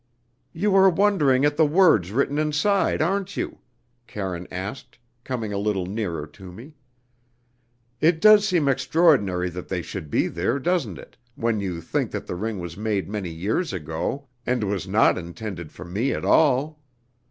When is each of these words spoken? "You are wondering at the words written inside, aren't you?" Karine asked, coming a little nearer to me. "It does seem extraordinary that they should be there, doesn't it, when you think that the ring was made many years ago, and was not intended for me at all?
"You 0.51 0.73
are 0.75 0.89
wondering 0.89 1.45
at 1.45 1.57
the 1.57 1.65
words 1.67 2.11
written 2.11 2.39
inside, 2.39 3.03
aren't 3.03 3.37
you?" 3.37 3.59
Karine 4.07 4.47
asked, 4.51 4.97
coming 5.23 5.53
a 5.53 5.59
little 5.59 5.85
nearer 5.85 6.25
to 6.25 6.51
me. 6.51 6.73
"It 7.99 8.19
does 8.19 8.47
seem 8.47 8.67
extraordinary 8.67 9.51
that 9.51 9.67
they 9.67 9.83
should 9.83 10.09
be 10.09 10.25
there, 10.27 10.57
doesn't 10.57 10.97
it, 10.97 11.17
when 11.35 11.59
you 11.59 11.81
think 11.81 12.09
that 12.13 12.25
the 12.25 12.33
ring 12.35 12.57
was 12.57 12.75
made 12.75 13.07
many 13.09 13.29
years 13.29 13.73
ago, 13.73 14.27
and 14.43 14.63
was 14.63 14.87
not 14.87 15.19
intended 15.19 15.71
for 15.71 15.85
me 15.85 16.13
at 16.13 16.25
all? 16.25 16.79